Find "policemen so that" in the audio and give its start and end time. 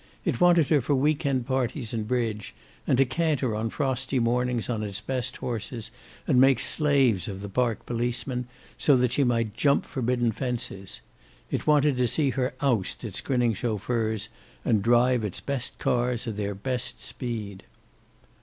7.85-9.11